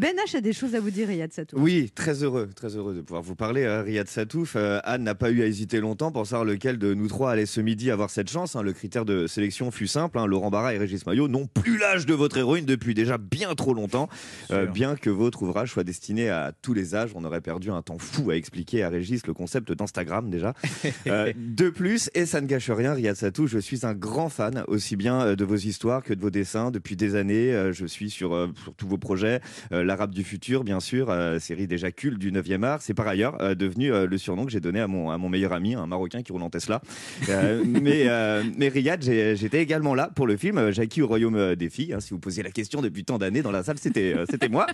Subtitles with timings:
[0.00, 1.60] Ben H a des choses à vous dire, Riyad Satouf.
[1.60, 4.54] Oui, très heureux, très heureux de pouvoir vous parler, euh, Riyad Satouf.
[4.56, 7.44] Euh, Anne n'a pas eu à hésiter longtemps pour savoir lequel de nous trois allait
[7.44, 8.56] ce midi avoir cette chance.
[8.56, 8.62] hein.
[8.62, 10.18] Le critère de sélection fut simple.
[10.18, 10.26] hein.
[10.26, 13.74] Laurent Barra et Régis Maillot n'ont plus l'âge de votre héroïne depuis déjà bien trop
[13.74, 14.08] longtemps.
[14.50, 17.82] Euh, bien que votre ouvrage soit destiné à tous les âges, on aurait perdu un
[17.82, 20.54] temps fou à expliquer à Régis le concept d'Instagram déjà.
[21.06, 24.64] Euh, de plus, et ça ne gâche rien, Riyad Satouf, je suis un grand fan
[24.68, 27.70] aussi bien de vos histoires que de vos dessins depuis des années.
[27.72, 29.40] Je suis sur, sur tous vos projets.
[29.72, 32.80] Euh, L'Arabe du futur, bien sûr, euh, série déjà culte du 9e art.
[32.80, 35.28] C'est par ailleurs euh, devenu euh, le surnom que j'ai donné à mon, à mon
[35.28, 36.80] meilleur ami, un Marocain qui roule en Tesla.
[37.64, 38.06] Mais,
[38.56, 41.92] mais Riyad, j'étais également là pour le film Jackie au royaume des filles.
[41.94, 42.00] hein.
[42.00, 44.66] si vous posiez la question depuis tant d'années dans la salle, c'était c'était moi.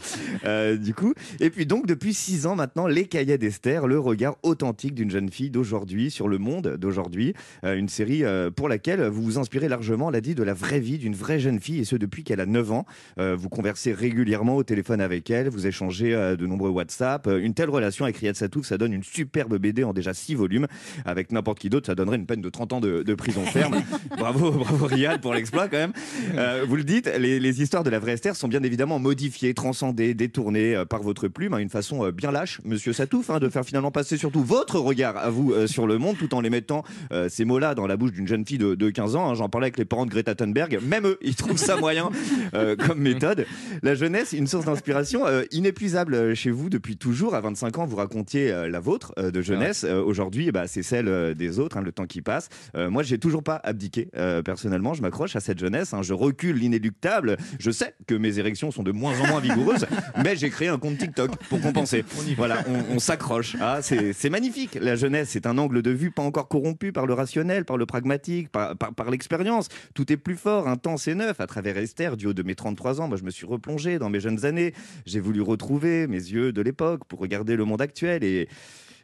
[0.79, 4.95] Du coup, et puis donc depuis six ans maintenant, les Cahiers d'Esther, le regard authentique
[4.95, 8.23] d'une jeune fille d'aujourd'hui sur le monde d'aujourd'hui, une série
[8.55, 11.61] pour laquelle vous vous inspirez largement, l'a dit, de la vraie vie d'une vraie jeune
[11.61, 12.87] fille et ce depuis qu'elle a 9 ans.
[13.19, 17.27] Vous conversez régulièrement au téléphone avec elle, vous échangez euh, de nombreux WhatsApp.
[17.27, 20.35] Euh, une telle relation avec Riyad Satouf, ça donne une superbe BD en déjà 6
[20.35, 20.67] volumes.
[21.07, 23.83] Avec n'importe qui d'autre, ça donnerait une peine de 30 ans de, de prison ferme.
[24.19, 25.93] bravo, bravo Riyad pour l'exploit quand même.
[26.37, 29.55] Euh, vous le dites, les, les histoires de la vraie Esther sont bien évidemment modifiées,
[29.55, 33.65] transcendées, détournées par votre plume, à une façon bien lâche, monsieur Satouf, hein, de faire
[33.65, 36.83] finalement passer surtout votre regard à vous euh, sur le monde, tout en les mettant
[37.13, 39.31] euh, ces mots-là dans la bouche d'une jeune fille de, de 15 ans.
[39.31, 39.35] hein.
[39.35, 42.11] J'en parlais avec les parents de Greta Thunberg, même eux, ils trouvent ça moyen
[42.53, 43.47] comme méthode.
[43.83, 44.96] La jeunesse, une source d'inspiration
[45.27, 47.35] euh, inépuisable euh, chez vous depuis toujours.
[47.35, 49.85] À 25 ans, vous racontiez euh, la vôtre euh, de jeunesse.
[49.85, 52.49] Aujourd'hui, ben, c'est celle des autres, hein, le temps qui passe.
[52.75, 54.09] Moi, j'ai toujours pas abdiqué.
[54.45, 55.93] personnellement, je m'accroche à cette jeunesse.
[55.95, 56.03] hein.
[56.03, 57.37] Je recule l'inéluctable.
[57.59, 59.87] Je sais que mes érections sont de moins en moins vigoureuses,
[60.25, 62.05] mais j'ai créé un compte TikTok pour compenser.
[62.37, 63.57] Voilà, on, on s'accroche.
[63.61, 64.77] Ah, c'est magnifique.
[64.81, 67.87] La jeunesse, c'est un angle de vue pas encore corrompu par le rationnel, par le
[67.87, 69.69] pragmatique, par, par, par l'expérience.
[69.95, 71.41] Tout est plus fort, intense et neuf.
[71.41, 74.11] À travers Esther, du haut de mes 33 ans, moi, je me suis replongé dans
[74.11, 74.73] mes jeunes années.
[75.05, 78.49] J'ai voulu retrouver mes yeux de l'époque pour regarder le monde actuel et.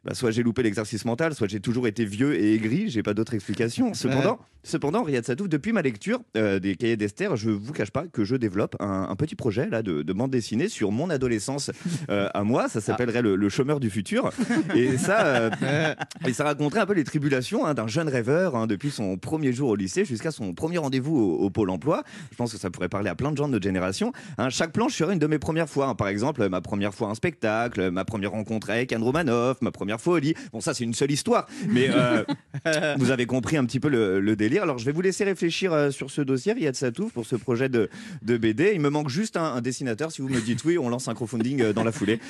[0.05, 3.15] Bah, soit j'ai loupé l'exercice mental, soit j'ai toujours été vieux et aigri, j'ai pas
[3.15, 3.95] d'autre explication.
[3.95, 8.05] Cependant, cependant, Riyad Satouf, depuis ma lecture euh, des cahiers d'Esther, je vous cache pas
[8.07, 11.71] que je développe un, un petit projet là de, de bande dessinée sur mon adolescence
[12.11, 12.69] euh, à moi.
[12.69, 14.31] Ça s'appellerait le, le chômeur du futur.
[14.75, 15.27] Et ça,
[15.63, 15.95] euh,
[16.27, 19.53] et ça raconterait un peu les tribulations hein, d'un jeune rêveur hein, depuis son premier
[19.53, 22.03] jour au lycée jusqu'à son premier rendez-vous au, au pôle emploi.
[22.33, 24.13] Je pense que ça pourrait parler à plein de gens de notre génération.
[24.39, 25.87] Hein, chaque planche serait une de mes premières fois.
[25.89, 25.95] hein.
[25.95, 29.92] Par exemple, ma première fois un spectacle, ma première rencontre avec Anne Romanoff, ma première
[29.99, 30.35] fois au lit.
[30.53, 31.47] Bon, ça, c'est une seule histoire.
[31.69, 32.25] Mais euh,
[32.99, 34.63] vous avez compris un petit peu le, le délire.
[34.63, 37.69] Alors, je vais vous laisser réfléchir euh, sur ce dossier, Riyad Satouf, pour ce projet
[37.69, 37.89] de,
[38.23, 38.73] de BD.
[38.75, 40.13] Il me manque juste un, un dessinateur.
[40.13, 42.21] Si vous me dites oui, on lance un crowdfunding euh, dans la foulée.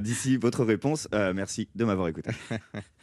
[0.00, 2.30] D'ici votre réponse, merci de m'avoir écouté.